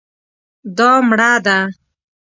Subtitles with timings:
[0.77, 1.57] دا مړه ده